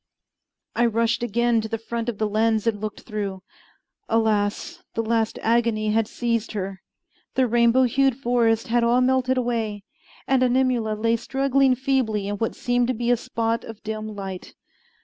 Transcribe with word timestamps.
I 0.75 0.87
rushed 0.87 1.21
again 1.21 1.61
to 1.61 1.67
the 1.67 1.77
front 1.77 2.09
of 2.09 2.17
the 2.17 2.27
lens 2.27 2.65
and 2.65 2.81
looked 2.81 3.01
through. 3.01 3.43
Alas! 4.09 4.81
the 4.95 5.03
last 5.03 5.37
agony 5.43 5.91
had 5.91 6.07
seized 6.07 6.53
her. 6.53 6.81
The 7.35 7.45
rainbow 7.45 7.83
hued 7.83 8.17
forests 8.17 8.65
had 8.69 8.83
all 8.83 9.01
melted 9.01 9.37
away, 9.37 9.83
and 10.27 10.41
Animula 10.41 10.95
lay 10.95 11.17
struggling 11.17 11.75
feebly 11.75 12.27
in 12.27 12.37
what 12.37 12.55
seemed 12.55 12.87
to 12.87 12.95
be 12.95 13.11
a 13.11 13.15
spot 13.15 13.63
of 13.63 13.83
dim 13.83 14.15
light. 14.15 14.55